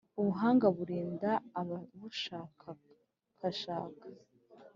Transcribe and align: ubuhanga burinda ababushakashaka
ubuhanga 0.19 0.65
burinda 0.77 1.31
ababushakashaka 1.59 3.99